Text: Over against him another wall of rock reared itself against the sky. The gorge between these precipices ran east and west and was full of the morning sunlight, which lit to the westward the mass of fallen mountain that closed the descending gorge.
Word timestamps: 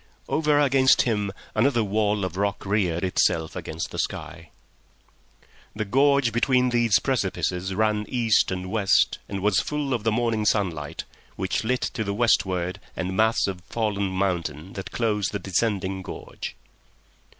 Over 0.27 0.59
against 0.59 1.03
him 1.03 1.31
another 1.53 1.83
wall 1.83 2.25
of 2.25 2.35
rock 2.35 2.65
reared 2.65 3.03
itself 3.03 3.55
against 3.55 3.91
the 3.91 3.99
sky. 3.99 4.49
The 5.75 5.85
gorge 5.85 6.31
between 6.33 6.69
these 6.69 6.97
precipices 6.97 7.75
ran 7.75 8.07
east 8.09 8.49
and 8.51 8.71
west 8.71 9.19
and 9.29 9.41
was 9.43 9.59
full 9.59 9.93
of 9.93 10.03
the 10.03 10.11
morning 10.11 10.43
sunlight, 10.43 11.03
which 11.35 11.63
lit 11.63 11.81
to 11.93 12.03
the 12.03 12.15
westward 12.15 12.79
the 12.95 13.03
mass 13.03 13.45
of 13.45 13.61
fallen 13.69 14.07
mountain 14.09 14.73
that 14.73 14.89
closed 14.89 15.33
the 15.33 15.37
descending 15.37 16.01
gorge. 16.01 16.55